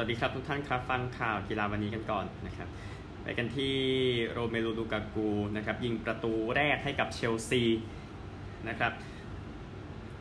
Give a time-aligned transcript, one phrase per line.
[0.00, 2.68] วัสดีครับทุกท่านครับฟังข่าวกีฬาวันนี้กันก่อนนะครับ
[3.22, 3.74] ไปกันที่
[4.32, 7.62] โรเมลูลูกากูนะครับยิงประตูแรกให้กับเชลซี
[8.68, 8.92] นะครับ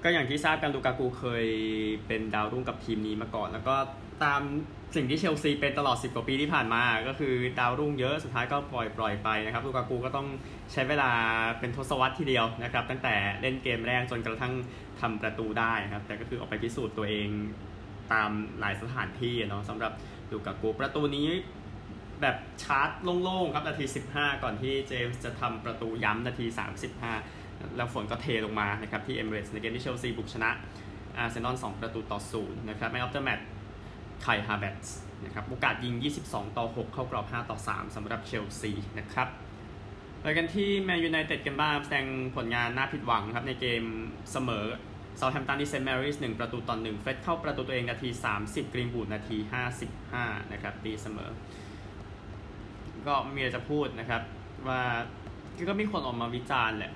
[0.04, 1.46] ก็อย่างที่ทราบกันลูกากูเคย
[2.08, 3.76] เป็นดาวรุ่งกับทีมนี้มาก่อน แล้วก็
[4.24, 4.42] ตาม
[4.96, 10.28] สิ่งที่เชลซีเป็นตลอด 10 กว่าปีที่ผ่านมา ก็คือดาวรุ่งเยอะสุดท้ายก็ปล่อยปล่อยไปนะครับลูกากูก็ต้อง
[10.72, 11.12] ใช้เวลา
[11.60, 14.54] เป็นทศวรรษทีเดียวนะครับตั้งแต่เล่นเกมแรกจนกระทั่ง
[15.02, 17.30] ทำประตูได้นะครับแต่ก็คือออกไปพิสูจน์ตัวเอง
[18.14, 19.92] ตามหลายสถานที่เนาะสำหรับ
[20.32, 21.30] ลูกากูประตูนี้
[22.22, 22.90] แบบชาร์จ
[23.24, 26.46] โล่งๆครับนาที 15 ก่อนที่เจมส์จะทำประตูย้ำนาที
[27.12, 30.50] 35 แล้วฝนก็เทลงมานะครับที่เอมิเรตส์ในเกมที่เชลซีบุกชนะ
[31.18, 33.48] อาร์เซนอล2ประตูต่อ0นะครับ Man of the Match
[34.22, 39.28] ไคฮาแวร์ตซ์นะครับโอกาสยิง 22 ต่อ 6 เข้ากรอบ 5 ต่อ 3สำหรับเชลซีนะครับ
[40.22, 42.06] ไปกันที่แมนยูไนเต็ดกันบ้างแสดง
[42.36, 43.84] ผลงานน่าผิดหวังครับในเกม
[44.32, 44.66] เสมอ
[45.20, 48.10] เซาแฮมป์ตันที่เซนต์แมรี่1ประตูต่อ1เฟรดเข้าประตูตัวเองนาที
[48.42, 49.38] 30 กรีนวูดนาที
[49.96, 51.30] 55 นะครับตีเสมอ
[53.08, 54.22] ก็มีอะไรจะพูดนะครับ
[54.68, 54.82] ว่า
[55.70, 56.92] ก็มีคนออกมาวิจารณ์แหละ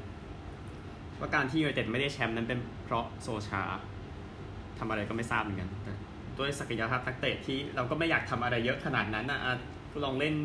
[1.19, 3.63] ว่าการที่ยูไนเต็ดไม่ได้แชมป์นั้นเป็นเพราะโซชา
[4.79, 5.93] ทำอะไรก็ไม่ทราบเหมือนกันแต่
[6.39, 9.39] ด้วยศักยภาพนักเตะที่เราก็ไม่อยากทำอะไรเยอะขนาดนั้นนะ
[10.03, 10.35] ลองเล่น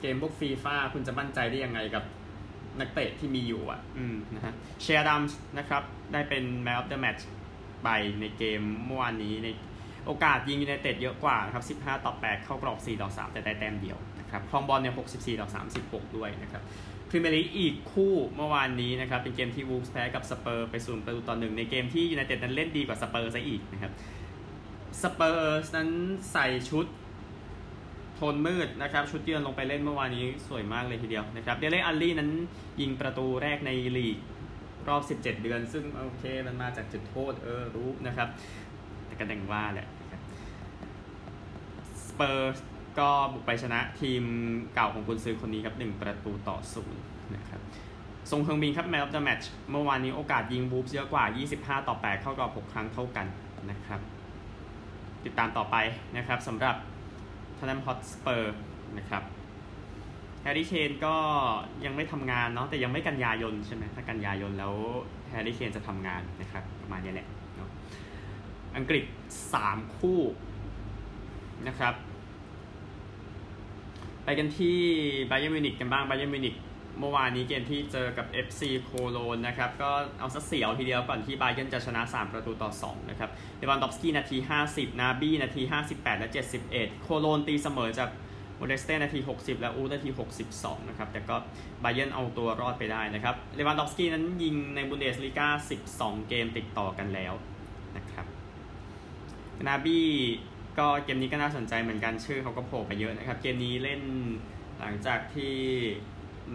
[0.00, 2.04] เกมพวกฟีฟ่าคุณจะมั่นใจได้ยังไงกับ
[2.80, 7.22] นักเตะที่มีอยู่อะอืมนะฮะเชียร์ดัมส์นะครับ ได้เป็น Man of the Match
[7.84, 7.88] ไป
[8.20, 9.48] ในเกมเมื่อวานนี้ใน
[10.06, 15.48] โอกาสยิงยูไนเต็ดเยอะกว่านะครับ 15 ต่อ 8 เข้ากรอบ 4 ต่อ 3 แต่ได้แต้มเดียวนะครับครองบอลเนี่ย 64 ต่อ
[15.82, 16.62] 36 ด้วยนะครับ
[17.08, 23.92] พรีเมียร์ลีกอีกคู่เมื่อวานนี้นะครับ เป็นเกมที่วูล์ฟส์แพ้กับสเปอร์ไปศูนย์ประตูต่อหนึ่งในเกมที่ยูไนเต็ดนั้นเล่นดีกว่าสเปอร์ซะอีกนะครับ
[25.02, 25.88] สเปอร์นั้น
[26.32, 26.86] ใส่ชุด
[28.20, 32.30] โทนมืดนะครับ ชุดเยือนลงไปเล่นเมื่อวานนี้สวยมากเลยทีเดียวนะครับ เดเล่อัลลี่นั้น
[32.80, 34.16] ยิงประตูแรกในลีก
[34.88, 38.28] รอบ 17 เดือน ซึ่งโอเคมันมาจากจุดโทษเออรู้นะครับ
[39.06, 39.88] แต่ก็ดังว่าแหละ
[42.06, 42.56] สเปอร์
[42.98, 44.22] ก็บุกไปชนะทีม
[44.74, 47.02] เก่าของกุนซือคนนี้ครับ 1 ประตูต่อศูนย์
[47.34, 47.60] นะครับ
[48.30, 51.24] ซนเฮืองมินครับ man of the match เมื่อวานนี้โอกาสยิงวูล์ฟเยอะกว่า
[51.80, 53.26] 25 ต่อ 8 เข้ากรอบ 6 ครั้งเท่ากัน
[53.70, 54.00] นะครับ
[55.24, 55.76] ติดตามต่อไป
[56.16, 56.76] นะครับสำหรับ
[57.58, 58.56] ท็อตแนมฮอตสเปอร์
[58.98, 59.22] นะครับ
[60.42, 61.16] แฮร์รี่เคนก็
[61.84, 64.74] ยังไม่ทำงานเนาะแต่ยังไม่กันยายนใช่ไหมถ้ากันยายนแล้ว
[65.30, 67.68] แฮร์รี่เคนจะทำงานนะครับประมาณนี้แหละเนาะ
[68.76, 69.04] อังกฤษ
[69.54, 70.20] 3 คู่
[71.68, 71.94] นะครับ
[74.24, 74.76] ไปกันที่
[75.26, 76.54] บาเยิร์นมิวนิกกันบ้างบาเยิร์นมิวนิก
[77.00, 84.36] เมื่อวานนี้เกมที่เจอกับ FC โคโลนนะครับก็เอาสักเสียวทีเดียวก่อนที่บาเยิร์นจะชนะ 3 ประตูต่อ 2 นะครับเลวันดอฟสกี้นาที
[84.68, 86.30] 50 นาบรี้นาที 58 และ
[86.66, 88.10] 71 โคโลนตีเสมอจาก
[88.56, 90.10] โมเดสเต้นาที 60 และอูธนาที
[90.54, 91.36] 62 นะครับ แต่ก็
[91.80, 95.48] บาเยิร์นเอาตัวรอดไปได้นะครับเลวันดอฟสกี้นั้นยิงในบุนเดสลีกา
[95.88, 97.32] 12 เกมติดต่อกันแล้ว
[97.96, 98.26] นะครับ
[99.66, 100.06] นาบรี้
[100.78, 104.02] ก็เกมนี้ก็น่าสนใจเหมือนกันชื่อเขาก็โผล่ไปเยอะนะครับ เกมนี้เล่น
[104.80, 105.54] หลังจากที่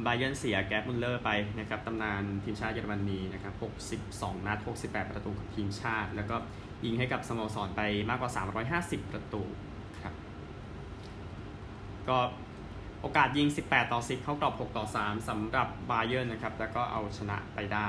[0.05, 3.53] บาเยนเสียแกร์ดมุลเลอร์ไปนะครับตำนานทีมชาติเยอรมนีนะครับ
[3.99, 6.35] 62 นัด 68 ประตูกับทีมชาติ แล้วก็
[6.85, 8.31] ยิงให้กับสโมสรไปมากกว่า
[9.01, 9.43] 350 ประตู
[10.03, 10.13] ครับ
[12.09, 12.17] ก็
[13.01, 17.87] โอกาสยิง 18 ต่อ 10 เข้ากรอบ 6 ต่อ 3สำหรับบาเยนนะครับ แล้วก็เอาชนะไปได้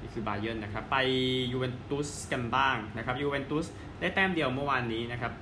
[0.00, 0.96] นี่คือบาเยนนะครับ ไป
[1.52, 3.66] ยูเวนตุสกันบ้างนะครับยูเวนตุส
[4.00, 5.32] ได้แต้มเดียวเมื่อวานนี้นะครับ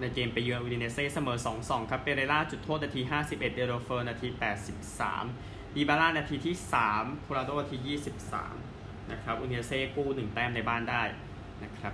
[0.00, 4.28] ในเกมไปเยือนอูดิเนเซ่เสมอ 2-2 ครับเปเรยร่าจุดโทษนาที 51 เดโรเฟอร์นาที
[5.00, 6.54] 83ดีบาล่านาทีที่
[6.90, 7.94] 3 กวาดราโดนาที
[8.50, 11.02] 23 นะครับอูดิเนเซ่กู้ 1 แต้มในบ้านได้
[11.64, 11.92] นะครับ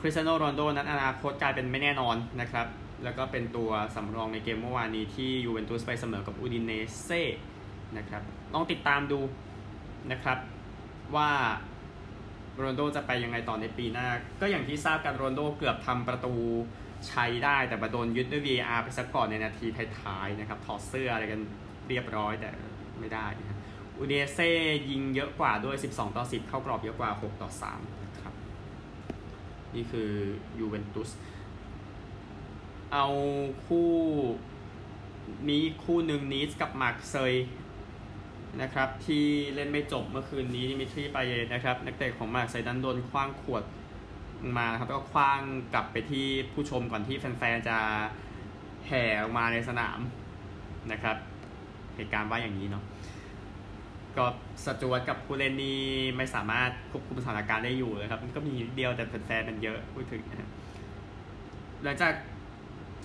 [0.00, 2.66] คริสเตียโนโรนัลโดนั้นอนาคตกลายเป็นไม่แน่นอนนะครับ
[3.04, 6.72] แล้วก็เป็นตัวสำรองในเกมเมื่อวานนี้ที่ยูเวนตุสไปเสมอกับอูดิเน
[7.04, 7.22] เซ่
[7.96, 8.22] นะครับ
[8.54, 9.20] ต้องติดตามดู
[10.10, 10.38] นะครับ
[11.16, 11.30] ว่า
[12.58, 14.08] โรนโดจะไปยังไงต่อในปีหน้า
[14.40, 16.34] ก็อย่างที่ทราบกันโรนโดเกือบทำประตู
[17.08, 19.66] ใช้ได้แต่มาโดนยึดด้วย VAR ไปซะก่อนในนาที
[20.00, 21.40] ท้ายๆนะครับถอดเสื้ออะไรกัน
[21.88, 22.50] เรียบร้อยแต่
[23.00, 23.58] ไม่ได้นะครับ
[23.96, 24.50] อูเดเซ่
[24.90, 28.34] ยิงเยอะกว่าด้วย 12 ต่อ 10 เข้ากรอบเยอะกว่า 6 ต่อ3นะครับ
[29.74, 30.10] นี่คือ
[30.58, 31.10] ยูเวนตุส
[32.92, 33.06] เอา
[33.66, 33.92] คู่
[35.48, 37.34] นี้คู่หนึ่งนีสกับมาร์กเซย
[38.62, 39.24] นะครับที่
[39.54, 41.18] เล่นไม่จบเมื่อคืนนี้ดิมิทรีปาเย
[41.52, 43.62] นะครับ นักเตะของมาร์เซยนั้นโดนขว้างขวด
[44.58, 45.40] มาครับแล้วก็ขว้าง
[45.74, 47.78] กลับไปที่ผู้ชมก่อนที่แฟนๆจะ
[48.86, 49.98] แห่ออกมาในสนาม
[50.92, 51.16] นะครับ
[51.96, 52.84] เหตุการณ์ว่าอย่างนี้เนาะ
[54.16, 54.24] ก็
[54.64, 55.80] steward กับผู้เล่นนี่
[56.16, 60.50] ไม่สามารถควบคุมสถานการณ์ได้อยู่เลยครับ มันก็มีเดียวแต่แฟนๆมันเยอะพูดถึงนะ
[61.82, 62.12] หลังจาก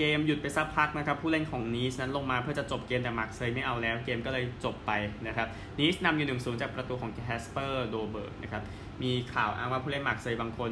[0.04, 4.92] เกมหยุดไปสักพักนะครับผู้เล่นของนีสนั้นลงมาเพื่อจะจบเกมแต่มาร์กเซยไม่เอาแล้วเกมก็เลยจบไป
[5.28, 8.64] นะครับนีสนำอยู่หนึ่งศูนย์จากประตูของแคสเปอร์โดลเบิร์กนะครับ
[9.02, 10.72] มีข่าวอ้างว่าผู้เล่นมาร์กเซยบางคน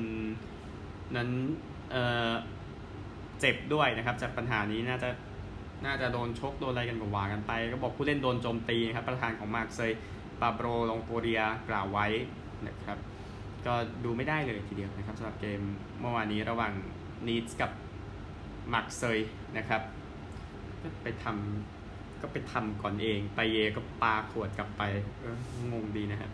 [1.15, 1.29] นั้น
[1.91, 5.09] เจ็บด้วยนะครับจากปัญหานี้น่าจะ
[5.85, 9.91] น่าจะโดนชกโดนอะไรกันกว่ากันไป ก็บอกผู้เล่นโดนโจมตีนะครับประธานของมาร์กเซย
[10.41, 12.07] ปาโบลลองโกเรียกล่าวไว้
[12.67, 12.97] นะครับ
[13.65, 13.73] ก็
[14.03, 15.61] ดูไม่ได้เลยทีเดียวนะครับสำหรับเกม
[15.99, 16.73] เมื่อวานนี้ระหว่าง
[17.27, 17.71] นีสกับ
[18.73, 19.19] มาร์กเซย
[19.57, 19.81] นะครับ
[20.81, 24.81] ก็ไปทำก็ไปทำก่อนเอง ปาเยก็ปาขวดกลับไป
[25.71, 26.31] งงดีนะครับ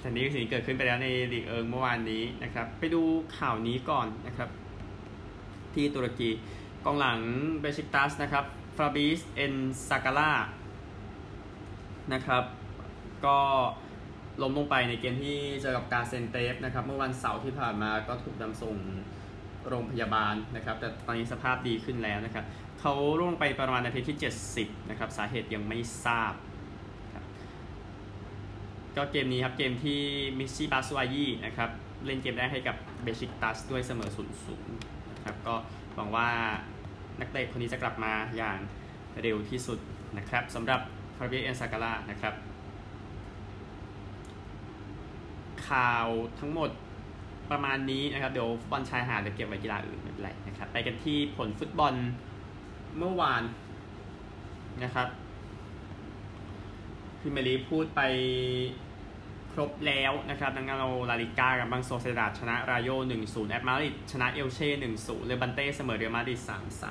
[0.00, 3.02] แต่นี้สิ่งเกิดขึ้นไปแล้วในลีกเอิงเมื่อวานนี้นะครับ ไปดู
[3.38, 4.48] ข่าวนี้ก่อนนะครับ
[5.74, 6.30] ที่ตุรกี
[6.84, 7.18] กองหลัง
[7.60, 8.44] เบชิกตัสนะครับ
[8.76, 9.54] ฟาบริซเอน
[9.88, 10.32] ซากาล่า
[12.12, 12.44] นะครับ
[13.26, 13.38] ก็
[14.42, 18.76] ล้มลงไปในเกมที่เจอกับกาเซนเตฟนะครับ เมื่อวันเสาร์ที่ผ่านมาก็ถูกนำส่ง
[19.68, 22.44] โรงพยาบาลนะครับ แต่ตอนนี้สภาพดีขึ้นแล้วนะครับ
[22.80, 24.18] เขาล่วงไปประมาณนาทีที่
[24.54, 26.34] 70 นะครับ สาเหตุยังไม่ทราบ
[28.96, 30.00] ก็เกมนี้ครับ เกมที่
[30.38, 31.70] มิชิบาสุอายีนะครับ
[32.06, 34.76] เล่นเกมแรกให้กับเบชิกตัสด้วยเสมอ0ูนย์
[35.10, 35.54] นะครับ ก็
[35.94, 36.28] หวังว่า
[37.20, 38.58] นักเตะคนนี้จะกลับมาอย่าง
[39.22, 39.78] เร็วที่สุด
[40.18, 40.80] นะครับสำหรับ
[41.16, 42.34] ฟาเบียเอนซากาล่านะครับ
[45.68, 46.08] ข่าว
[46.38, 46.70] ทั้งหมด
[47.50, 51.94] ประมาณนี้นะครับเดี๋ยวฟุตบอลชายหาดจะเก็บไว้กีฬาอื่นไม่เป็นไรนะครับไปกันที่ผลฟุตบอล
[52.98, 53.42] เมื่อวาน
[54.84, 55.08] นะครับ
[57.20, 58.00] พี่เมลีพูดไป
[59.52, 62.88] ครบแล้วนะครับดังนั้นเราลาลิก้ากับบังโซเซดาชนะรายโย
[63.20, 64.68] 1-0 แอตมาริดชนะเอลเช่
[64.98, 66.40] 1-0 เลบานเต้เสมอเรอัลมาดริด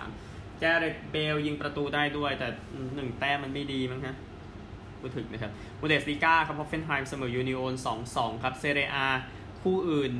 [0.03, 2.47] 3-3 แกเรตเบลยิงประตูได้ด้วยแต่
[2.95, 4.15] หนึ่งแต้มมันไม่ดีมั้งฮะ
[4.99, 7.73] พูดถึงนะครับบุนเดสลีกาครับฮอฟเฟนไฮม์เสมอยูนิโอน
[8.09, 8.97] 2-2 ครับ เซเรีย
[9.61, 10.13] คู่อื่น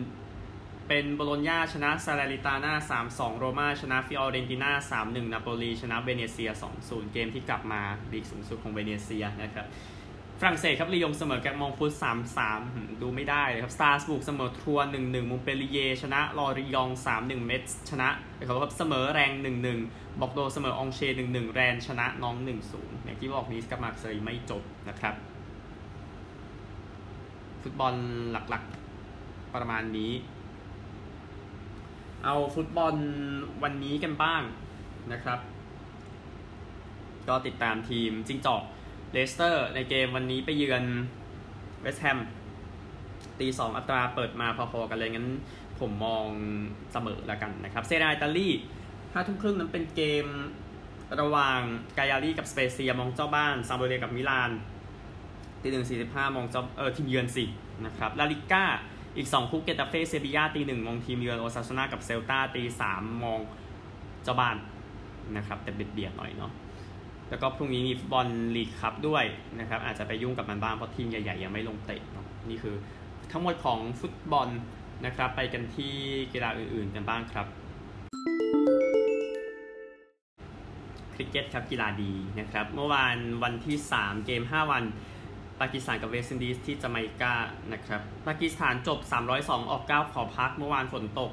[0.89, 2.73] เป็นโบโลญญาชนะซาแลร์นิตาน่า
[3.07, 6.49] 3-2 โรม่าชนะฟิออเรนติน่า 3-1 นาโปลีชนะเวเนเซีย
[6.81, 7.81] 2-0 เกมที่กลับมา
[8.11, 9.65] ลีกสูงสุดของเวเนเซียนะครับ
[10.39, 11.91] ฝรั่งเศสครับลียงเสมอแกลร์มงฟุต
[12.47, 18.09] 3-3 ดูไม่ได้เลยครับสตาร์สบุกเสมอทัวร์1-1 มุงเปรีเย ชนะลอริยอง 3-1 เมทชนะ
[18.45, 19.31] เขาครับเสมอแรง
[19.75, 20.99] 1-1 บอกโดเสมอองเช
[21.29, 22.35] 1-1 แรนชนะน้อง
[22.69, 25.15] 1-0อย่างที่บอกนี้กับมาร์เซย์ไม่จบนะครับ
[27.61, 27.93] ฟุตบอล
[28.31, 30.13] หลักๆประมาณนี้
[32.23, 32.95] เอาฟุตบอล
[33.63, 34.41] วันนี้กันบ้าง
[35.11, 35.39] นะครับ
[37.27, 38.63] ก็ติดตามทีมจิงจอก
[39.11, 40.83] เลสเตอร์ในเกมวันนี้ไปเยือน
[41.81, 42.19] เวสต์แฮม
[43.39, 45.29] ตีสองอัตราเปิดมาพอๆกันเลยงั้น
[45.79, 46.25] ผมมอง
[46.93, 48.49] เสมอล้วกันนะครับ เซราอิตาลี
[49.13, 50.25] ห้าทุ่มครึ่งนั้นเป็นเกม
[51.21, 51.59] ระหว่าง
[51.97, 54.51] กายารีกับสเปเซียมองเจ้าบ้านซามพ์โดเรียกับมิลาน
[55.61, 57.45] ตีหนึ่งสี่สิบห้ามองเจ้าเออทีมเยือนสิ
[57.85, 58.65] นะครับลาลิก้า
[59.17, 63.39] อีก 2 คู่เกตาเฟ่เซบียาตีหนึ่งมองทีมเยือนโอซาซูนากับเซลตาตีสามมอง
[64.23, 64.55] เจ้าบ้าน
[65.37, 66.51] นะครับแต่เบียดเบียดหน่อยเนาะ
[67.29, 69.23] แล้วก็พรุ่งนี้มีฟุตบอลลีกคัพด้วย
[69.59, 72.75] นะครับอาจจะไปยุ่งกับมันบ้างเพราะทีมใหญ่ๆยังไม่ลงเตะเนาะนี่คือ
[73.31, 74.49] ทั้งหมดของฟุตบอล
[75.05, 75.93] นะครับไปกันที่
[76.33, 77.47] กีฬาอื่นๆกันบ้างครับ
[81.13, 84.83] คริกเก็ตครับกีฬาดีนะครับเมื่อวานวันที่ 3 เกม 5 วัน
[85.61, 87.33] ปากีสถานกับเวสต์อินดีสที่จาเมกา
[87.73, 88.99] นะครับปากีสถานจบ
[89.35, 91.31] 302 ออก 9 ขอพักเมื่อวานฝนตก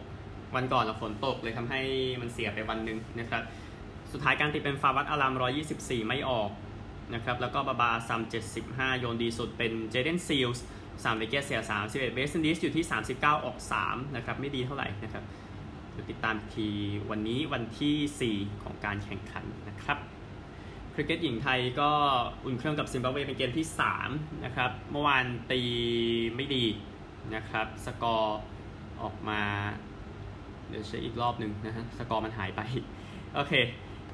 [0.54, 1.80] วันก่อนเราฝนตกเลยทำให้
[2.20, 3.42] มันเสียไปวันหนึ่งนะครับ
[4.12, 5.32] สุดท้ายการตีเป็นฟาวัตอาราม
[5.70, 6.50] 124 ไม่ออก
[7.14, 8.22] นะครับแล้วก็บาบาซัม
[8.60, 15.24] 75 โยนดีสุดเป็นเจเดนซิลส์3เวกเกเสีย3 11เวสต์อินดีสอยู่ที่ 39 ออก 3 นะครับ ไม่ดีเท่าไหร่นะครับ
[16.10, 16.68] ติดตามที
[17.10, 19.98] วันนี้วันที่ 4 ของการแข่งขันนะครับ
[20.96, 21.90] คริกเก็ตหญิงไทยก็
[22.44, 23.66] อุ่นเครื่องกับซิมบับเวเป็นเกมที่
[24.04, 25.60] 3 นะครับ เมื่อวานตี
[26.36, 26.64] ไม่ดี
[27.34, 28.38] นะครับ สกอร์
[29.02, 29.42] ออกมา
[30.68, 32.60] เดี๋ยวเช็คอีกรอบหนึ่งนะฮะ สกอร์มันหายไป
[33.34, 33.52] โอเค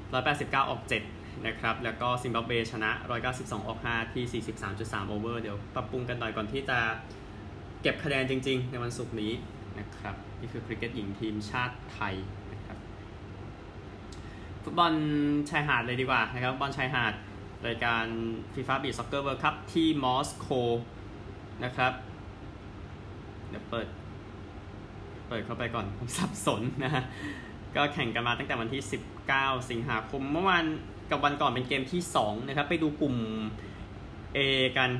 [0.04, 2.90] 189 ออก 7 นะครับ แล้วก็ซิมบับเวชนะ
[3.28, 6.78] 192 ออก 5 ที่ 43.3 over เดี๋ยวปรับปรุงกันหน่อยก่อนที่จะ
[7.82, 9.32] เก็บคะแนนจริง ๆ ในวันศุกร์นี้
[9.78, 12.14] นะครับ นี่คือคริกเก็ตหญิงทีมชาติไทย
[14.64, 14.92] ฟุตบอล
[15.50, 17.12] ชายหาดเลยดีกว่านะครับบอลชายหาด
[17.66, 18.04] รายการ
[18.54, 20.46] FIFA Beach Soccer World Cup ที่มอสโก
[21.64, 21.92] นะครับ
[23.50, 23.86] เดี๋ยวเปิด
[25.28, 27.02] เปิดเข้าไปก่อน ผมสับสนนะฮะ
[27.76, 28.82] ก็แข่งกันมาตั้งแต่วันที่
[29.28, 30.64] 19 สิงหาคม เมื่อวาน
[31.10, 33.16] กับวันก่อนเป็นเกมที่ 2 นะครับ ไปดูกลุ่ม
[34.36, 34.38] A
[34.78, 34.90] กัน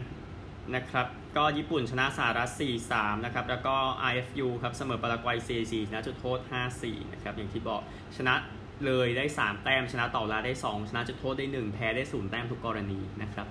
[0.75, 2.51] นะครับ ก็ญี่ปุ่นชนะสหรัฐ
[2.89, 3.75] 4-3 นะครับ แล้วก็
[4.11, 6.39] RFU ครับ เสมอปารากวัย 4-4 ชนะจุดโทษ
[6.77, 7.81] 5-4 นะครับ อย่างที่บอก
[8.17, 8.35] ชนะ
[8.87, 13.47] เลยได้ 3 แต้มชนะต่อลาได้ 2 ชนะจุดโทษได้ 1 แพ้ได้ 0 แต้มทุกกรณีนะครับ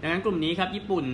[0.00, 1.06] ดังนั้นกลุ่มนี้ครับญี่ปุ่น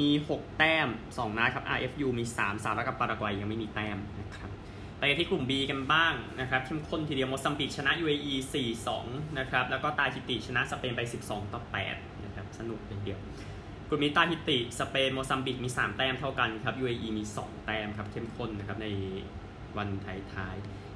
[0.00, 4.50] มี 6 แต้ม 2 นัดครับ RFU มี 3 สหรัฐกับปารากวัยยังไม่มีแต้มนะครับ
[4.98, 8.34] ไปที่กลุ่ม B กันบ้างนะครับเข้มข้นทีเดียวโมซัมบิกชนะ UAE
[8.86, 11.60] 4-2นะครับแล้วก็ตาฮิติชนะสเปนไป 12 ต่อ
[11.92, 13.18] 8นะครับสนุกเป็นเดียว
[13.88, 18.88] กลุ่มนี้ตาฮิติสเปนโมซัมบิกมี 3 แต้มเท่ากันครับ UAE มี 2 แต้มครับเข้มข้นนะครับใน
[19.76, 20.91] วันท้ายๆ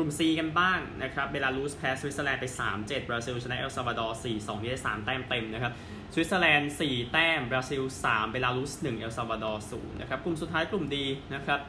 [0.00, 5.72] กลุ่ม C กันบ้างนะครับ เบลารุสแพ้สวิตเซอร์แลนด์ไป 3-7 บราซิลชนะเอลซาวาดอร์ 4-2ที่ได้3แต้มเต็มนะครับ
[6.12, 11.60] สวิตเซอร์แลนด์ 4 แต้ม บราซิล 3 เบลารุส 1 เอลซาวาดอร์ 0 นะครับ กลุ่มสุดท้ายกลุ่ม D นะครับ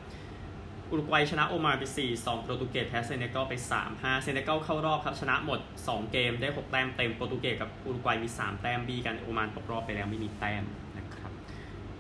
[0.90, 1.84] อุรุกวัยชนะโอมานไป
[2.16, 3.54] 4-2 โปรตุเกสแพ้เซเนกัลไป
[3.90, 10.64] 3-5 เซเนกัลเข้ารอบครับชนะหมด 2 เกมได้ 6 แต้มเต็ม โปรตุเกสกับอุรุกวัยมี 3 แต้มบีกัน โอมานตกรอบไปแล้วไม่มีแต้ม
[10.98, 11.32] นะครับ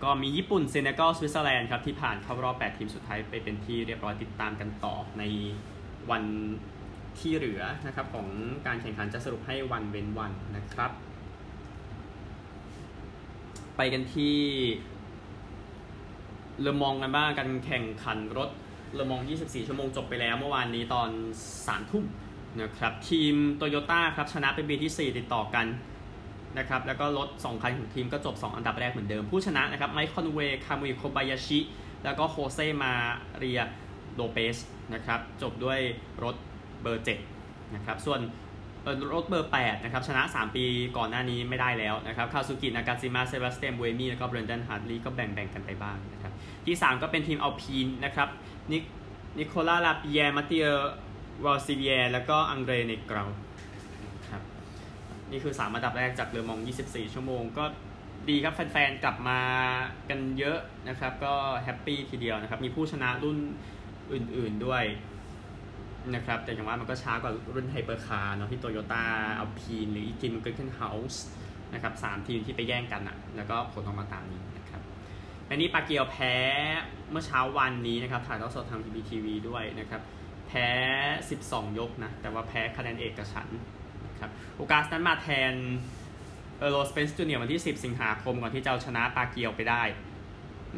[0.03, 5.23] ก็มีญี่ปุ่น เซเนกัล สวิตเซอร์แลนด์ครับที่ผ่านเข้ารอบ 8 ทีมสุดท้ายไปเป็นที่เรียบร้อยติดตามกันต่อใน
[6.11, 6.23] วัน
[7.19, 8.27] ที่เหลือนะครับของ
[8.67, 10.91] การแข่งขันจะสรุปให้วันเว้นวันนะครับ
[13.77, 14.35] ไปกันที่
[16.61, 18.49] เลมองกันบ้างการแข่งขันรถ
[18.95, 21.09] เลมอง 24 ชั่วโมงจบไปแล้วเมื่อวานนี้ตอน
[21.51, 22.05] 3ทุ่ม
[22.61, 25.65] นะครับทีมโตโยต้าครับชนะเป็นปีที่ 4 ติดต่อกัน
[26.57, 31.59] นะครับแล้วก็รถ 2 คันของทีมก็จบ 2 อันดับแรกเหมือนเดิม ผู้ชนะนะครับไมค์คอนเวย์คามุยโคบายาชิ
[32.03, 32.93] แล้วก็โฮเซมา
[33.37, 33.61] เรีย
[34.15, 34.57] โลเปส
[34.93, 35.79] นะครับ จบด้วย
[36.23, 36.35] รถ
[36.81, 37.05] เบอร์
[37.37, 38.21] 7นะครับ ส่วน
[39.13, 40.65] รถเบอร์8นะครับ ชนะ 3 ปี
[40.97, 46.33] ก่อนหน้านี้ไม่ได้แล้วนะครับ คาซูกิ นากาซิมา เซบาสเตียนบูเอมี่แล้วก็เบรนดัน ฮาร์ตลีย์ก็แบ่งๆกันไปบ้างนะครับ
[46.65, 48.29] ที่ 3 ก็เป็นทีมอัลพีนนะครับ
[48.71, 50.65] นิโคลาลาปิแยร์มาติเยอ
[51.43, 53.23] วักซิเวียร์แล้วก็อังเดรเนกรา
[54.29, 54.43] ครับ
[55.31, 57.65] นี่คือ 3 อันดับแรกจากเลอมอง 24 ชั่วโมงก็
[58.29, 59.39] ดีครับแฟนๆ กลับมา
[60.09, 63.37] กันเยอะนะครับ ก็แฮปปี้ทีเดียวนะครับ มีผู้ชนะรุ่น
[64.13, 64.83] อื่นๆด้วย
[66.15, 69.05] นะครับ แต่อย่างว่ามันก็ช้ากว่ารุ่น Hypercar เนาะที่โตโยต้า
[69.39, 71.23] อัลพีนหรืออีกทีมกลิกเคนเฮาส์
[71.73, 74.81] นะครับสามทีมที่ไปแย่งกันอะ่ะแล้วก็ผลออกมาตามนี้นะครับ
[75.49, 76.33] อันนี้ปาเกียวแพ้
[77.11, 80.01] เมื่อเช้าวันนี้นะครับถ่ายทอดสดทางทีวีทีวีด้วยนะครับ
[80.47, 80.67] แพ้
[81.21, 83.47] 12 ยกนะ แต่ว่าแพ้คะแนนเอกฉัน
[84.05, 85.53] นะครับโอกาสนั้นมาแทน
[86.57, 89.83] เออโรสเปนส์จูเนียวันที่ 10 สิงหาคมก่อนที่จะเอาชนะปาเกียวไปได้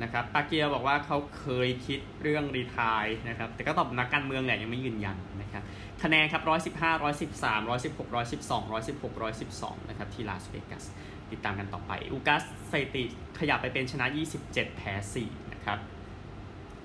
[0.02, 5.64] นะครับปาเกียวบอกว่าเขาเคยคิดเรื่องรีทายนะครับ แต่ก็ตอบนักการเมืองแหละยังไม่ยืนยันนะครับ
[6.04, 9.12] คะแนนครับ115 113 116 112 116
[9.50, 10.84] 112นะครับที่ลาสเวกัส
[11.32, 13.04] ติดตามกันต่อไป อูกัสสถิติ
[13.40, 14.06] ขยับไปเป็นชนะ
[14.44, 14.94] 27 แพ้
[15.24, 15.80] 4 นะครับ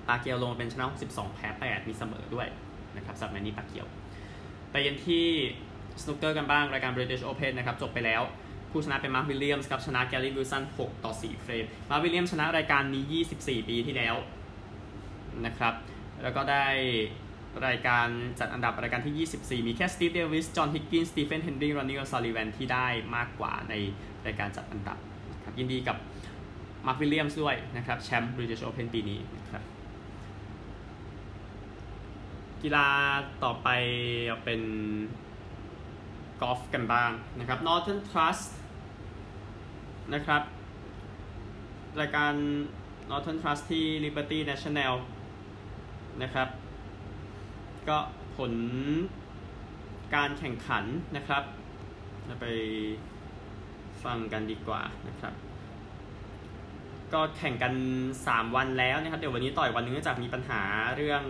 [0.07, 2.47] ปาเกียวลงมาเป็นชนะ 62 แพ้ 8 มีเสมอด้วย
[2.95, 3.87] นะครับสำหรับแมนนี่ปาเกียว
[4.71, 5.27] ไปยันที่
[6.01, 8.21] สนุกเกอร์กันบ้างรายการ British Open นะครับจบไปแล้ว
[8.77, 13.03] ผู้ชนะเป็นมาร์ควิลเลียมส์ครับชนะแกรี่วิลสัน6ต่อ 4 frame มาร์ควิลเลียมชนะรายการนี้
[13.37, 14.15] 24 ปีที่แล้ว
[15.45, 15.73] นะครับ
[16.23, 16.65] แล้วก็ได้
[17.67, 18.07] รายการ
[18.39, 23.73] จัดอันดับรายการที่ 24 มีแค่สตีฟเดวิส จอห์นฮิกกินสตีเฟนเฮนรี่รอนนี่โอซัลลิแวนที่ได้มากกว่าใน
[24.25, 24.97] รายการจัดอันดับ
[25.45, 25.97] ครับยินดีกับ
[26.85, 29.63] มาร์ควิลเลียมส์ด้วยนะครับแชมป์บริ t ิชโอเพนปีนี้นะครับ
[32.61, 32.87] กีฬา
[33.43, 33.67] ต่อไป
[34.43, 34.61] เป็น
[36.41, 38.47] กอล์ฟกันบ้างนะครับ Northern Trust
[40.13, 40.41] นะครับ
[41.99, 42.33] รายการ
[43.09, 44.93] Northern Trust ที่ Liberty National
[46.23, 46.47] นะครับ
[47.89, 47.97] ก็
[48.37, 48.53] ผล
[50.15, 50.83] การแข่งขัน
[51.17, 51.43] นะครับ
[52.27, 52.45] จะไป
[54.03, 55.33] ฟังกันดีกว่านะครับ
[57.13, 57.73] ก็แข่งกัน
[58.15, 60.61] 3 วันแล้วนะครับ เดี๋ยววันนี้ต่อยวันนึงเนื่องจากมีปัญหา
[60.95, 61.23] เรื่อง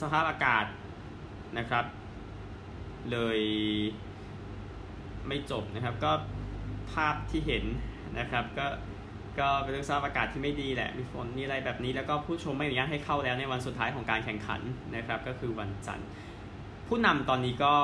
[0.00, 0.64] สภาพอากาศ
[1.58, 1.84] นะครับ
[3.12, 3.40] เลย
[5.26, 6.12] ไม่จบนะครับ ก็
[6.94, 7.64] ภาพที่เห็น
[8.18, 8.66] นะครับก็
[9.38, 14.60] ก็เป็นเรื่องสภาพอากาศที่ไม่ดีแหละ มีฝนนี่อะไรแบบนี้ แล้วก็ผู้ชมไม่อนุญาตให้เข้าแล้วในวันสุดท้ายของการแข่งขัน
[14.96, 16.08] นะครับ ก็คือวันจันทร์
[16.88, 17.74] ผู้นำตอนนี้ก็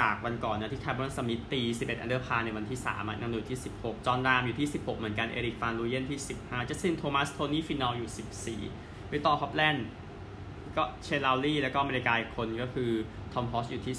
[0.00, 9.12] จากวันก่อนนะที่คาเมรอนสมิธตี 11 under par ในวันที่3นำอยู่ที่ 16 จอห์นรามอยู่ที่ 16 เหมือนกัน เอริกฟานรูเยนที่ 15 จัสตินโทมัส โทนี่ ฟีเนาอยู่ 14
[9.12, 9.86] วิกเตอร์ฮอฟแลนด์
[10.76, 12.90] ก็เชนลาวรี่ แล้วก็อเมริกาคนก็คือ
[13.32, 13.94] ทอมโฮกีอยู่ที่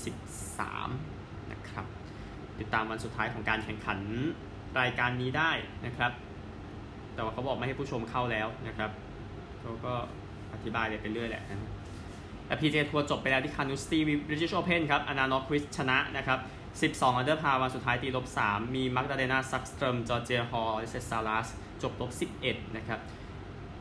[0.74, 1.86] 13 นะครับ
[2.60, 4.00] ติดตามวันสุดท้ายของการแข่งขัน
[4.80, 5.52] รายการนี้ได้
[5.86, 6.12] นะครับ
[7.14, 8.92] แต่ว่าเขาบอกไม่ให้ผู้ชมเข้าแล้วนะครับ
[9.62, 9.94] เขาก็
[10.54, 11.72] อธิบายเลยไปเรื่อยแหละนะ
[12.48, 16.40] แต่ PGA Tour จบไปแล้วที่คานุสตี Women's British Open ครับแอนนานอร์ดควิสต์ชนะนะครับ
[17.00, 21.48] 12 under par วันสุดท้ายตีลบ 3 มีมาเดอลีนซักสตรอมจอร์เจียฮอลเซซาลัส
[21.82, 22.12] จบลบ
[22.44, 23.00] 11 นะครับ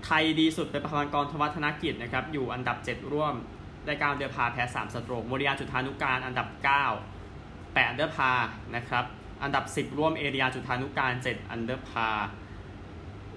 [0.05, 3.35] ไทยดีสุดเป็นปภังกรธวัชธนกิจนะครับ อยู่อันดับ 7 ร่วม
[3.85, 6.67] ได้9 under par แพ้ 3 stroke โมริยาจุฑานุกาลอันดับ 9
[7.75, 8.33] 8 under par
[8.77, 9.05] นะครับ
[9.43, 12.11] อันดับ 10 ร่วมเอรียาจุฑานุกาล 7 under par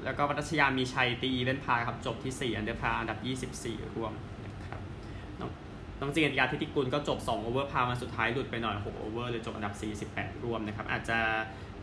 [0.05, 3.19] แล้วก็วิชาณีมีชัยตี even par ครับจบที่ 4 under par อันดับ
[3.61, 4.13] 24 ร่วม
[4.45, 4.79] นะครับ
[5.99, 9.73] น้องจีนอาฒยาฐิติกุลก็จบ 2 over par มาสุดท้ายหลุดไปหน่อย 6 over เลยจบอันดับ
[10.19, 11.19] 48 ร่วมนะครับ อาจจะ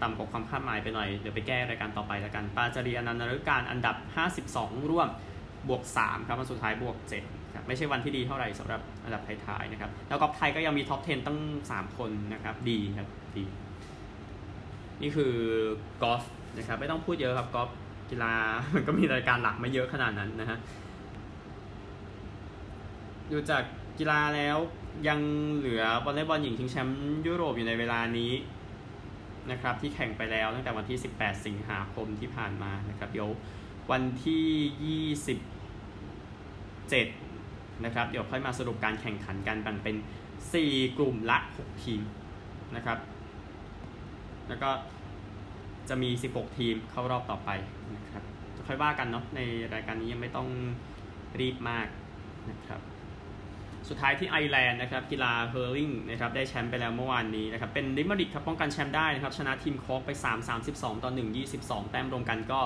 [0.03, 3.97] ต่ำกว่าความคาดหมายไปหน่อย เดี๋ยวไปแก้รายการต่อไปแล้วกัน ปาจรีย์อนันต์นฤการอันดับ
[4.43, 5.09] 52 ร่วม
[5.69, 11.39] บวก 3 ครับวันสุดท้ายบวก7ครับไม่ใช่วันที่ดีเท่าไหร่สำหรับอันดับท้ายๆนะครับ แล้วก็ไทยก็ยังมี top 10 ตั้ง
[11.71, 13.45] 3 คนนะครับ ดีครับ ดี
[15.05, 15.35] นี่คือ
[16.03, 16.23] กอล์ฟ
[16.57, 17.69] นะครับไม่ต้องพูดเยอะครับกอล์ฟ
[18.11, 18.35] กีฬา
[18.75, 20.59] มันก็มีรายการหลักไม่เยอะขนาดนั้นนะฮะ
[23.31, 23.63] ดูจาก
[23.99, 24.57] กีฬาแล้ว
[25.09, 25.21] ยัง
[25.57, 28.33] เหลือวอลเลย์บอลหญิงชิงแชมป์ยุโรปอยู่ในเวลานี้
[29.51, 33.29] นะครับที่แข่งไปแล้วตั้งแต่วันที่ 18 สิงหาคมที่ผ่านมานะครับเดี๋ยว
[33.93, 35.09] วันที่
[36.77, 39.97] 27 นะครับ เดี๋ยวค่อยมาสรุปการแข่งขันกันแบ่งเป็น
[40.47, 42.03] 4 กลุ่มละ 6 ทีม
[42.77, 42.99] นะครับ
[44.49, 44.71] แล้วก็
[45.89, 47.51] จะมี 16 ทีมเข้ารอบต่อไป
[47.97, 48.23] นะครับ
[48.57, 49.41] จะค่อยว่ากันเนาะใน
[49.75, 50.49] รายการนี้ยังไม่ต้อง
[51.41, 51.87] รีบมาก
[52.51, 52.81] นะครับ
[53.89, 62.61] สุดท้ายที่ไอร์แลนด์นะครับกีฬา hurling นะครับได้แชมป์ไปแล้วเมื่อวานนี้นะครับเป็นลิเมอริกครับป้องกันแชมป์ได้นะครับชนะทีมคอกไป 3 32 ต่อ 1 22 แต้มรวมกันก็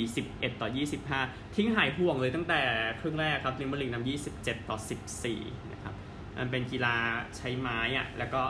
[0.00, 0.68] 41 ต่อ
[1.12, 2.60] 25 ทิ้งหายห่วงเลยตั้งแต่
[3.00, 4.76] ครึ่งแรกครับริมาริกนำ27 ต่อ
[5.24, 5.94] 14 นะครับ
[6.38, 6.96] มันเป็นกีฬา
[7.36, 8.42] ใช้ไม้อะแล้วก็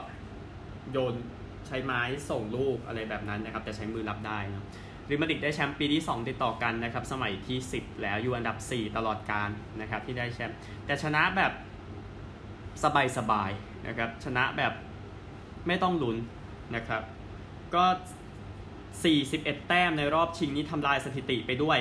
[0.92, 1.14] โยน
[1.66, 4.64] ใช้ไม้ส่งลูกอะไรแบบนั้นนะครับ แต่ใช้มือรับได้นะ
[5.10, 10.56] ริมาริกได้แชมป์ปีที่ 2 ติดต่อกันนะครับ สมัยที่ 10 แล้วอยู่อันดับ 4 ตลอดการนะครับที่ได้แชมป์
[10.86, 11.52] แต่ชนะแบบ
[13.18, 14.72] สบายๆนะครับชนะแบบ
[15.66, 16.16] ไม่ต้องลุ้น
[16.76, 17.02] นะครับ
[17.74, 17.84] ก็
[18.74, 21.78] 41 แต้มในรอบชิงนี้ทำลายสถิติไปด้วย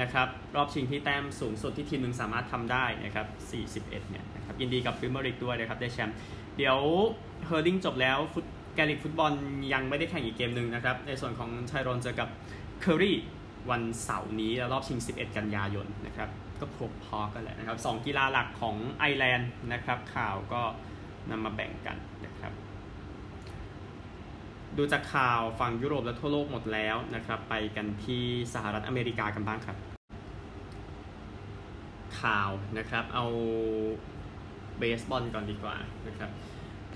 [0.00, 3.26] นะครับ รอบชิงที่แต้มสูงสุดที่ทีมหนึ่งสามารถทำได้นะครับ
[3.82, 6.16] 41 เนี่ยนะครับยินดีกับลิเมอริกด้วยนะครับได้แชมป์
[6.56, 6.78] เดี๋ยว
[7.46, 9.32] hurling จบแล้วฟุต Gaelic football
[9.72, 12.28] ยังไม่ได้แข่งอีกเกมหนึ่งนะครับ ในส่วนของไทโรนเจอกับ
[12.80, 13.16] เคอรี่
[13.70, 16.28] วันเสาร์นี้แล้วรอบชิง 11 กันยายนนะครับ
[16.60, 20.62] ก็ครบพอกันแหละนะครับสองกีฬาหลักของไอร์แลนด์นะครับ ข่าวก็
[21.30, 22.52] นำมาแบ่งกันนะครับ
[24.76, 28.22] ดูจากข่าวฝั่งยุโรปและทั่วโลกหมดแล้วนะครับ ไปกันที่
[28.54, 29.76] สหรัฐอเมริกากันบ้างครับ
[32.20, 33.26] ข่าวนะครับเอา
[34.78, 35.76] เบสบอลก่อนดีกว่า
[36.06, 36.30] นะครับ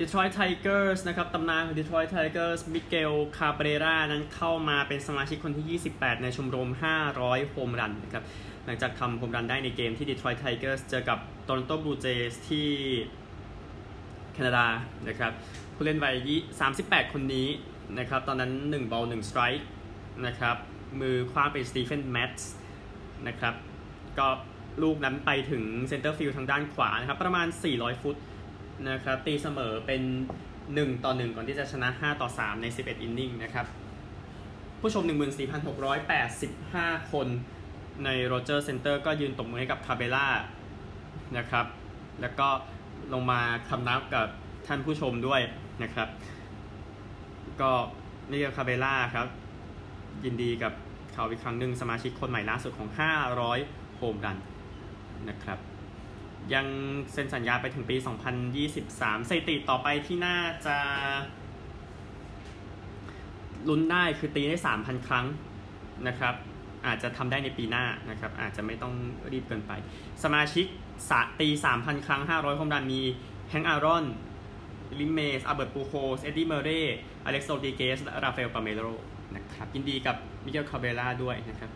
[0.00, 6.68] Detroit Tigers นะครับตำนานของ Detroit Tigers มิเกล คาเบรรา นั้นเข้ามาเป็นสมาชิกคนที่ 28 ในชมรม
[7.10, 8.24] 500 โฮมรันนะครับ
[8.64, 12.68] หลังจากทำโฮมรันได้ในเกมที่ Detroit Tigers เจอกับ Toronto Blue Jays ที่
[14.34, 14.66] แคนาดา
[15.08, 15.32] นะครับ
[15.74, 16.14] ผู้เล่นวัย
[16.68, 17.48] 38 คนนี้
[17.98, 19.64] นะครับ ตอนนั้น 1 บอล1 strike
[20.26, 20.56] นะครับ
[21.00, 22.52] มือขว้างเป็น Steven Matz
[23.26, 23.54] นะครับ
[24.18, 24.26] ก็
[24.82, 28.16] ลูกนั้นไปถึง center field ทางด้านขวานะครับ ประมาณ 400 ฟุต
[28.90, 30.02] นะครับตีเสมอเป็น
[30.54, 33.66] 1 ต่อ 1 ก่อนที่จะชนะ 5 ต่อ 3 ใน 11 อินนิ่งนะครับ
[34.80, 35.04] ผู้ชม
[35.88, 37.28] 14,685 คน
[38.04, 40.28] ใน Rogers Centre ก็ยืนตบมือให้กับคาเบรรา
[41.38, 41.66] นะครับ
[42.20, 42.48] แล้วก็
[43.12, 44.26] ลงมาคำนับกับ
[44.66, 45.40] ท่านผู้ชมด้วย
[45.82, 46.08] นะครับ
[47.60, 47.72] ก็
[48.30, 49.26] นี่ก็คาเบล่าครับ
[50.24, 50.72] ยินดีกับ
[51.12, 52.88] เขาอีกครั้งหนึ่งสมาชิกคนใหม่ล่าสุดของ
[53.42, 54.38] 500 โฮมรัน
[55.28, 55.58] นะครับ
[56.54, 56.66] ยัง
[57.12, 57.96] เซ็นสัญญาไปถึงปี
[58.62, 60.76] 2023สถิติต่อไปที่น่าจะ
[63.68, 65.26] ลุ้นได้คือตีได้ 3,000 ครั้ง
[66.08, 66.34] นะครับ
[66.86, 68.94] อาจจะทำได้ในปีหน้านะครับ อาจจะไม่ต้อง
[69.32, 69.72] รีบเกินไป
[70.24, 70.66] สมาชิก
[71.10, 73.00] ที่ตี 3,000 ครั้ง 500โฮมรันมี
[73.50, 74.04] Hank Aaron
[75.00, 78.86] Willie Mays Albert Pujols Eddie Murray Alex Rodriguez Rafael Palmeiro
[79.34, 81.70] นะครับยินดีกับมิเกลคาเบรราด้วยนะครับ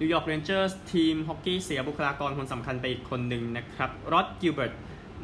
[0.00, 4.72] นิวยอร์กเรนเจอร์สทีมฮอกกี้เสียบุคลากรคนสำคัญไปอีกคนหนึ่งนะครับ Rod Gilbert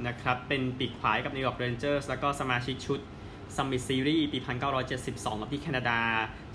[0.07, 3.01] นะครับเป็นปีกขวาให้กับนิวยอร์กเรนเจอร์สแล้วก็สมาชิกชุด
[3.57, 4.39] Summit Series ปี
[4.95, 5.99] 1972ที่แคนาดา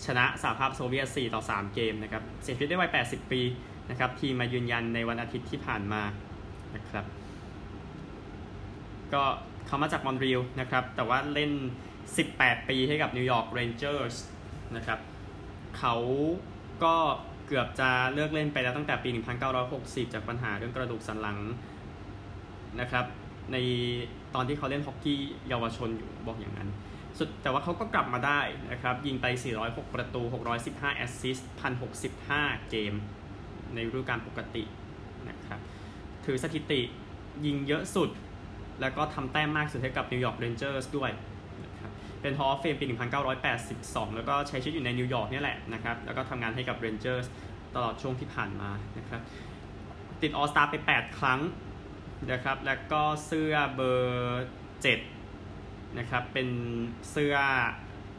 [0.05, 3.41] ชนะสหภาพโซเวียต 4 ต่อ 3 เกมนะครับเสียชีวิตได้วัย 80 ปี
[3.89, 6.01] นะครับทีมมายืนยันในวันอาทิตย์ที่ผ่านมา
[6.75, 7.05] นะครับ
[9.13, 9.23] ก็
[9.67, 11.51] เขามาจากมอนทรีอลนะครับแต่ว่าเล่น
[12.09, 14.15] 18 ปีให้กับนิวยอร์กเรนเจอร์ส
[14.75, 14.99] นะครับ
[15.77, 15.95] เขา
[16.83, 16.95] ก็
[17.49, 19.09] เกือบจะเลิกเล่นไปแล้วตั้งแต่ปี
[19.61, 21.37] 1960 จากปัญหาเรื่องกระดูกสันหลัง
[22.81, 23.05] นะครับ
[23.51, 23.57] ใน
[24.35, 26.69] ตอนที่เขาเล่นฮอกกี้เยาวชนอยู่บอกอย่างนั้น
[27.17, 29.25] สุดแต่ว่าเขาก็กลับมาได้นะครับ ยิงไป
[29.61, 30.21] 406 ประตู
[30.59, 31.49] 615 assist
[32.07, 32.93] 1,065 เกม
[33.73, 34.63] ในฤดูกาลปกติ
[35.29, 35.59] นะครับ
[36.25, 36.81] ถือสถิติ
[37.45, 38.09] ยิงเยอะสุด
[38.81, 41.11] แล้วก็ทำแต้มมากสุดให้กับนิวยอร์กเรนเจอร์สด้วย
[42.21, 42.85] เป็น Hall of Fame ปี
[43.51, 47.25] 1982 แล้วก็ใช้ชีวิตอยู่ในนิวยอร์กนี่แหละนะครับ แล้วก็ทำงานให้กับเรนเจอร์ส
[47.75, 49.21] ตลอดช่วงที่ผ่านมานะครับ
[50.21, 51.39] ติด All-Star ไป 8 ครั้ง
[52.31, 54.45] นะครับ แล้วก็เสื้อเบอร์
[55.19, 56.47] 7 นะครับ เป็น
[57.11, 57.35] เสื้อ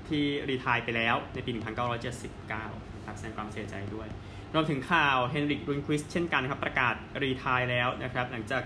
[0.09, 4.09] ที่รีทายไปแล้วในปี 1979ครับแสดงความเสียใจด้วย
[4.55, 8.63] รวมถึงข่าวเฮนริกรุนควิสเช่นกันครับ ประกาศรีทายแล้วนะครับ หลังจาก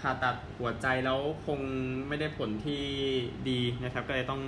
[0.00, 1.60] ผ่าตัดหัวใจแล้วคง
[2.08, 2.82] ไม่ได้ผลที่
[3.48, 4.40] ดีนะครับ ก็เลยต้อง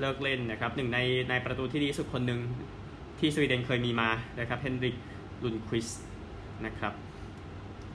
[0.00, 0.98] เลิกเล่นนะครับหนึ่งใน
[1.30, 2.40] ในประตูที่ดีสุดคนหนึ่ง
[3.18, 4.96] ที่สวีเดนเคยมีมานะครับ Henrik
[5.44, 5.88] Lundqvist
[6.66, 6.92] นะครับ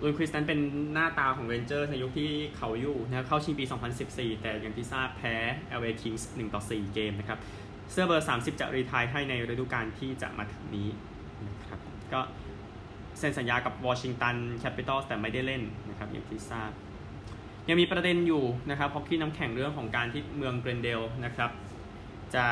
[0.03, 0.59] Lundqvist นั้นเป็น
[0.93, 3.65] หน้าตาของเรนเจอร์ในยุคที่เขาอยู่นะครับเข้าชิงปี
[4.03, 5.35] 2014 แต่อย่างที่ทราบแพ้
[5.79, 7.39] LA Kings 1ต่อ4 เกมนะครับ
[7.91, 10.89] เสื้อเบอร์ 30 จะ retire ให้ในฤดูกาลที่จะมาถึงนี้
[11.47, 11.79] นะครับ
[12.13, 12.21] ก็
[13.19, 16.71] เซ็นสัญญากับ Washington Capitals แต่ไม่ได้เล่นนะครับอย่างที่ทราบ
[17.69, 21.51] ยังมีประเด็นอยู่นะครับฮอกกี้น้ำแข็งเรื่องของการที่เมือง Glendale นะครับ
[22.35, 22.45] จะ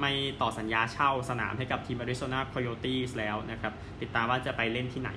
[0.00, 5.10] ไม่ต่อสัญญาเช่าสนามให้กับทีม Arizona Coyotes แล้วนะครับติดตามว่าจะไปเล่นที่ไหน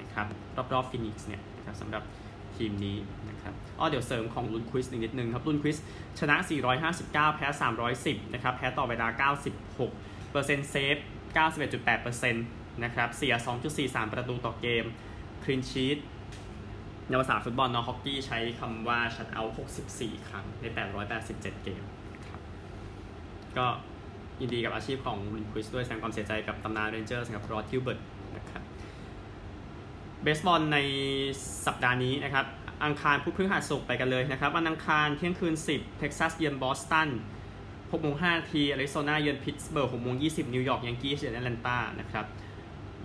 [0.00, 0.26] นะครับ
[0.72, 2.02] รอบๆฟินิกส์เนี่ยนะครับสำหรับ
[2.56, 2.96] ทีมนี้
[3.28, 5.78] นะครับอ้อเดี๋ยวเสริมของ Lundqvist นิดนึงครับ Lundqvist
[6.18, 6.36] ชนะ
[6.86, 7.46] 459 แพ้
[7.90, 9.06] 310 นะครับ แพ้ต่อเวลา
[9.68, 10.96] 96เปอร์เซ็นต์ save
[11.84, 13.34] 91.8%นะครับ เสีย
[13.74, 14.84] 2.43 ประตูต่อเกม
[15.44, 15.98] clean sheet
[17.12, 19.44] ในภาษาฟุตบอลในฮอกกี้ใช้คำว่า shutout
[19.84, 20.64] 64 ครั้งใน
[21.14, 21.82] 887 เกม
[22.28, 22.40] ครับ
[23.56, 23.66] ก็
[24.40, 28.00] ยินดีกับอาชีพของ Lundqvist ด้วยแสดงความเสียใจกับตำนานเรนเจอร์สกับ Rod Gilbert
[28.36, 28.62] นะครับ
[30.22, 30.78] เบสบอลใน
[31.66, 32.46] สัปดาห์นี้นะครับ
[32.84, 37.08] อังคารพุธพฤหัสศุกร์ไปกันเลยนะครับ วันอังคารเที่ยงคืน 10 เท็กซัสเยือนบอสตัน
[37.56, 42.26] 6โมง5นาทีอาริโซนาเยือนพิตต์สเบิร์ก6โมง20 นิวยอร์กยังกี้เยือนแอตแลนตานะครับ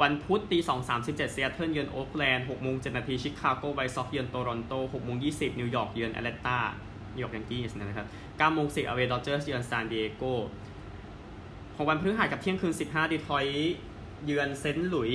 [0.01, 6.59] วันพุธตี2 3 7ซีแอตเทิลเยือนโอ๊กแลนด์6โมง7นาที Chicago White Sox เยือนโตรอนโต6โมง20นิวยอร์กเยือนแอตแลนตา
[7.15, 10.23] นิวยอร์กยังกี้นะครับ9โมง10 LA Dodgers เยือนซานดิเอโก
[11.75, 13.45] ของวันพฤหัสกับเที่ยงคืน15ดีทรอย
[14.25, 15.11] เยือนเซนต์หลุย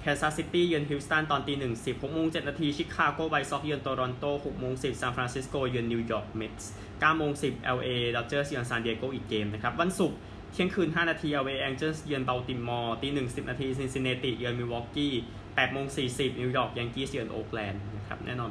[0.00, 6.70] แคนซัสซิตี้เยือนฮิวสตันตอนตีหนึ่งสิบหกโมงเจ็ดนาที Chicago White Sox เยือนโตรอนโตหกโมงสิบซานฟรานซิสโกเยือน New York Mets
[7.00, 10.18] เก้าโมงสิบ LA Dodgers เยือนซานดิเอโกอีกเกมนะครับวันศุกร์
[10.52, 15.14] เที่ยงคืน 5 นาที LA Angels เยือนเบลติมอร์ตีหนึ่งสิบนาทีซินซินเนติเยือนมิลวอกกี้
[15.54, 18.50] แปดโมงสี่สิบนิวยอร์กยังกี้เยือนโอ๊กแลนด์นะครับแน่นอน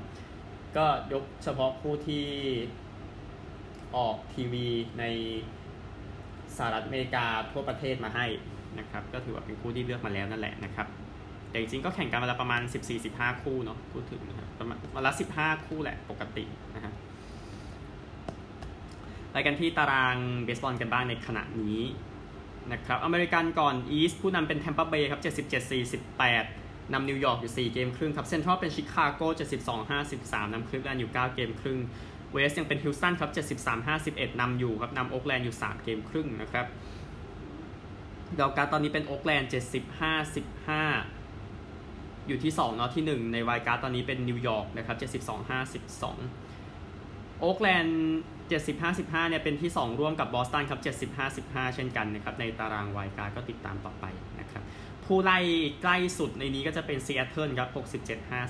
[0.77, 2.25] ก็ยกเฉพาะผู้ที่
[3.95, 4.67] ออกทีวี
[4.99, 5.03] ใน
[6.57, 8.25] สหรัฐอเมริกาทั่วประเทศมาให้
[8.79, 10.87] นะครับก็ถือว่าเป็นคู่ที่เลือกมาแล้วนั่นแหละนะครับ
[11.49, 12.61] แต่จริงๆก็แข่งกันมาละประมาณ
[13.01, 16.43] 14-15 คู่เนาะพูดถึงนะครับประมาณวันละ 15 คู่แหละปกติ
[19.31, 21.81] ไปกันที่ตารางเบสบอลกันบ้างในขณะนี้
[22.71, 25.21] นะครับอเมริกันก่อนอีสผู้นำเป็นแทมเปอร์เบย์ครับ
[26.07, 29.21] 77-48นำนิวยอร์กอยู่ 4 เกมครึ่งครับเซ็นทรัลเป็นชิคาโก
[29.87, 31.79] 72-53นำคลิฟแลนด์อยู่ 9 เกมครึ่ง
[32.31, 33.31] West ยังเป็นฮิวสตันครับ
[33.85, 36.65] 73-51นำอยู่ครับนำโอ๊กแลนด์อยู่ 3 เกมครึ่งนะครับ
[38.39, 39.49] wild card ตอนนี้เป็นโอ๊กแลนด์
[40.87, 46.50] 75-15 อยู่ที่2เนาะที่ 1 ใน wild card ตอนนี้เป็นนิวยอร์กนะครับ72-52
[47.41, 47.97] โอ๊กแลนด์
[48.49, 50.81] 75 55เนี่ยเป็นที่ 2 ร่วมกับบอสตันครับ
[51.27, 54.05] 75-15 เช่นกันนะครับในตาราง wild card ก็ติดตามต่อไป
[54.39, 54.63] นะครับ
[55.05, 55.39] ผู้ไล่
[55.81, 57.69] ใกล้สุดในนี้ก็จะเป็นซีแอตเทิลครับ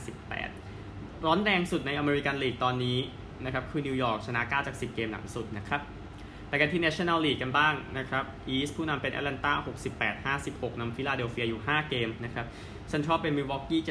[0.03, 2.97] 67-58 ร้อนแรงสุดใน American League ตอนนี้
[3.45, 5.81] นะครับคือนิวยอร์กชนะ 9 จาก 10 เกมหลังสุดนะครับ
[6.51, 9.53] ไปกันที่ National League กันบ้างนะครับ East ผู้นำเป็นแอตแลนตา
[10.31, 12.45] 68-56นำฟิลาเดลเฟียอยู่ 5 เกมนะครับ
[12.89, 13.81] เซนทรัลเป็นมิลวอกกี้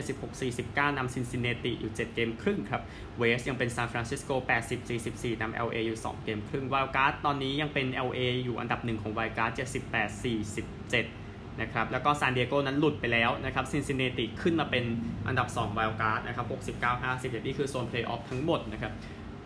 [0.43, 2.83] 76-49นำซินซินเนติอยู่ 7 เกมครึ่งครับ
[3.19, 4.31] West ยังเป็นซานฟรานซิสโก
[4.87, 9.53] 80-44นำ LA อยู่ 2 เกมครึ่ง wild card ตอนนี้ยังเป็น LA อยู่อันดับหนึ่งของ wild card
[10.37, 14.85] 78-47นะครับแล้วก็ซานดิเอโกนั้นหลุดไปแล้วนะครับซินซินเนติขึ้นมาเป็น
[15.29, 16.47] อันดับ2 wild card นะครับ
[16.93, 18.93] 69-51นี่คือโซนเพลย์ออฟทั้งหมดนะครับ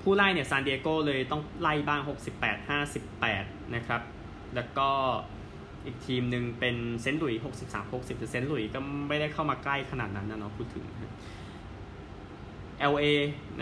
[0.04, 2.00] ผู้ไล่เนี่ยซานดิเอโกเลยต้องไล่บ้าง
[2.40, 2.68] 68
[3.08, 4.02] 58 นะครับ
[4.54, 4.88] แล้วก็
[5.86, 10.84] อีกทีมหนึ่งเป็นเซนต์หลุย 63 60แต่เซนต์หลุยก็ไม่ได้เข้ามาใกล้ขนาดนั้นนะเนาะพูดถึง
[12.92, 13.04] LA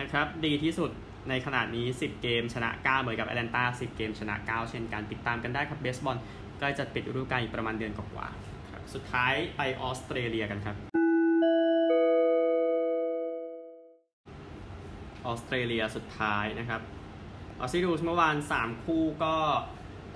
[0.00, 0.90] นะครับ ดีที่สุด
[1.28, 6.16] ในขนาดนี้ 10 เกมชนะ 9 เหมือนกับแอตแลนตา10 เกมชนะ 9 เช่นกันติดตามกันได้ครับเบสบอล
[6.58, 11.01] ใกล้จะปิดฤดูกาลอีกประมาณเดือนกว่าๆสุดท้ายไปออสเตรเลียกันครับ
[15.26, 16.80] ออสเตรเลียสุดท้ายนะครับ
[17.60, 19.34] Aussie Rules เมื่อวาน 3 คู่ก็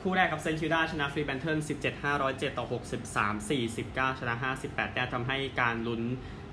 [0.01, 2.67] คู่แรกกับเซนต์คิลดาชนะฟรีแมนเทิล17 507 ต่อ
[3.09, 6.03] 63 49 ชนะ 58 แต้มทำให้การลุ้น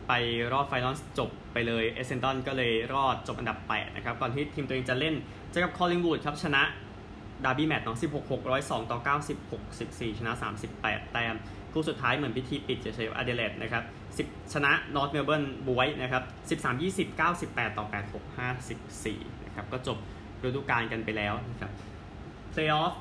[0.07, 0.11] ไป
[0.51, 5.15] รอบไฟนอลจบไปเลยเอเซนตันก็เลยรอดจบอันดับ 8 นะครับ ก่อนที่ทีมตัวเองจะเล่น
[5.51, 6.61] เจอกับคอลลิงวูดครับ ชนะ
[7.45, 10.33] ดาร์บี้แมตต์น้อง16 602 ต่อ 90 64 ชนะ
[10.73, 11.35] 38 แต้ม
[11.73, 13.83] คู่สุดท้ายเหมือนพิธีปิดจะใช้อเดเลดนะครับ
[14.17, 16.23] 10 ชนะนอร์ทเมลเบิร์นบวยนะครับ
[16.61, 17.05] 13 20
[17.43, 18.37] 98 ต่อ 8 6
[18.83, 19.97] 54 นะครับ ก็จบ
[20.43, 21.71] ฤดูกาลกันไปแล้วนะครับ
[22.51, 22.93] เพลย์ออฟ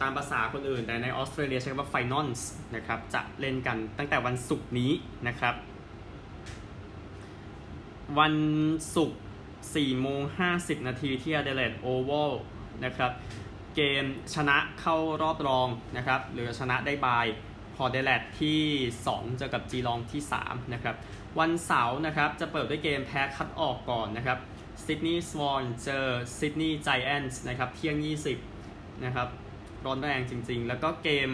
[0.00, 4.92] ตามภาษาคนอื่น แต่ในออสเตรเลียใช้คำว่า finals นะครับ จะเล่นกันตั้งแต่วันศุกร์นี้
[5.28, 5.54] นะครับ
[8.18, 8.34] วัน
[8.94, 9.20] ศุกร์
[9.60, 10.20] 4โมง
[10.54, 12.32] 50 นาทีที่อเดเลดโอเวล
[12.84, 13.10] นะครับ
[13.76, 14.04] เกม
[14.34, 17.26] ชนะเข้ารอบรองนะครับหรือชนะได้ bye
[17.76, 18.60] พอร์ตอเดเลดที่
[19.02, 20.96] 2 เจอกับจีลองที่ 3 นะครับ
[21.40, 24.38] วันเสาร์นะครับ จะเปิดด้วยเกมแพ้คัดออกก่อนนะครับ
[24.84, 26.06] ซิดนีย์สวอนเจอ
[26.38, 27.96] ซิดนีย์ไจแอนท์นะครับ เที่ยง
[28.50, 29.28] 20 นะครับ
[29.84, 31.30] ร้อนแรงจริง ๆ แล้วก็เกม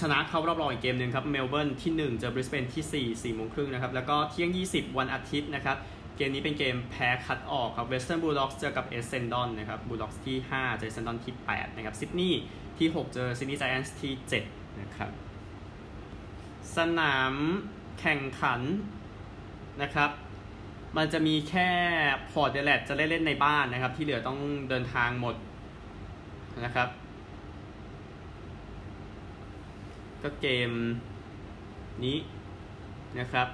[0.00, 5.76] ชนะเข้ารอบรองอีกเกมหนึ่งครับเมลเบิร์นที่ 1 เจอบริสเบนที่ 4 4โมงครึ่งนะครับ แล้วก็เที่ยง 20 วันอาทิตย์นะครับ
[6.20, 12.40] เกมนี้เป็นเกมแพ้คัดออกครับเวสเทิร์นบูลด็อกส์เจอกับเอเซนดอนนะครับบูลด็อกส์ที่ 5 เจอเอเซนดอนที่ 8 นะครับซิดนีย์
[12.78, 14.12] ที่ 6 เจอซิดนีย์ไจแอนท์ที่
[14.46, 15.10] 7 นะครับ
[16.76, 17.34] สนาม
[18.00, 18.60] แข่งขัน
[19.82, 20.10] นะครับ
[20.96, 21.68] มันจะมีแค่
[22.30, 25.34] พอร์ตอเดเลดจะเล่นเล่นในบ้านนะครับ ที่เหลือต้องเดินทางหมด
[26.64, 26.88] นะครับ
[30.22, 30.70] ก็เกม
[32.04, 32.16] นี้
[33.20, 33.48] นะครับ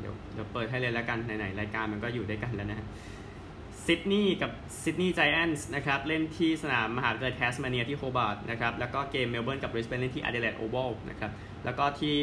[0.00, 2.86] เดี๋ยวเดี๋ยวเปิดให้เลยแล้วกันไหนๆรายการมันก็อยู่ด้วยกันแล้วนะฮะ
[3.86, 4.50] ซิดนีย์กับ
[4.82, 11.30] ซิดนีย์ไจแอนท์นะครับเล่นที่สนามมหาวิทยาลัยแทสมาเนียที่โฮบาร์ตนะครับแล้วก็เกมเมลเบิร์นกับบริสเบนเล่นที่อเดเลดโอเวลนะครับ
[11.64, 12.16] แล้วก็ที่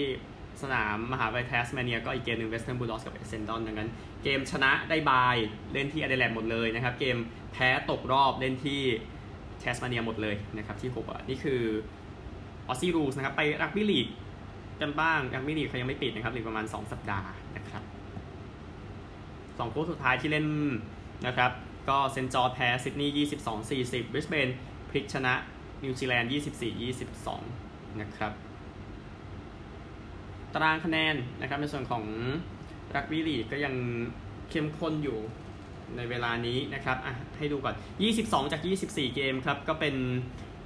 [0.62, 3.90] สนามมหาวิทยาลัยแทสมาเนียก็อีกเกมหนึ่งเวสเทิร์นบูลด็อกกับเอเซนดอนดังนั้น
[4.24, 5.38] เกมชนะได้ bye
[5.74, 7.18] เล่นที่อเดเลดหมดเลยนะครับเกม
[7.54, 8.82] แพ้ตกรอบเล่นที่
[9.60, 11.62] แทสมาเนียหมดเลยนะครับที่โฮบาร์ตนี่คือ
[12.68, 14.08] Aussie Rules นะครับไปรักบี้ลีก
[14.82, 17.84] กันบ้างรักบี้ลีกเขายังไม่ปิดนะครับอีกประมาณ 2 สัปดาห์นะครับ
[19.60, 20.48] สองคู่สุดท้ายที่เล่น
[21.28, 21.52] นะครับ
[21.90, 23.16] ก็เซนต์จอร์จแพ้ซิดนีย์
[23.46, 24.50] 22 40บริสเบน
[24.90, 25.34] พลิกชนะ
[25.84, 26.92] นิวซีแลนด์24
[27.40, 28.32] 22 นะครับ
[30.54, 32.04] ตารางคะแนนนะครับ ในส่วนของ
[32.96, 33.74] รักบี้ลีกก็ยัง
[34.50, 35.18] เข้มข้นอยู่
[35.96, 37.76] ในเวลานี้นะครับอะให้ดูก่อน
[38.14, 39.96] 22 จาก 24 เกมครับ ก็เป็น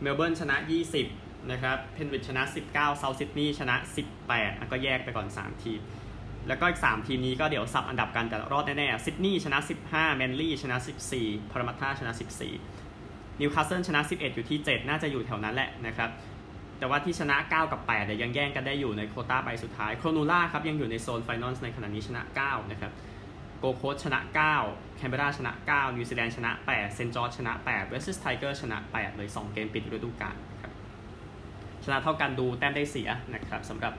[0.01, 0.55] เมลเบิร์นชนะ
[0.95, 3.75] 20 นะครับเพนริธชนะ 19เซาท์ซิดนีย์ชนะ
[4.17, 5.79] 18อะก็แยกไปก่อน 3 ทีม
[6.47, 10.77] แล้วก็อีก 3 ทีมนี้ก็เดี๋ยวสับอันดับกันแต่รอดแน่ๆซิดนีย์ชนะ 15 แมนลี่ชนะ
[11.15, 12.11] 14พารามัตตาชนะ
[12.75, 16.09] 14 นิวคาสเซิลชนะ 11 อยู่ที่ 7 น่าจะอยู่แถวนั้นแหละนะครับ
[16.79, 22.91] แต่ว่าที่ชนะ 9 กับ 8เนี่ยยังแย่งกันได้อยู่ในโควตาใบสุดท้ายโครนูล่าครับยังอยู่ในโซน final ในขณะนี้ชนะ 9 นะครับ
[23.59, 24.19] โกลด์โคสต์ชนะ
[24.59, 30.35] 9 แคนเบราชนะ 9 นิวซีแลนด์ชนะ 8 เซนต์จอร์จชนะ 8 เวสต์ไทเกอร์ชนะ 8 เลย 2 เกมปิดฤดูกาล
[31.83, 33.93] ชนะเท่ากันดูแต้มได้เสียนะครับสำหรับ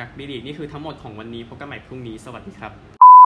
[0.00, 2.89] รักบี้ลีกนี่คือทั้งหมดของวันนี้พบกันใหม่พรุ่งนี้สวัสดีครับ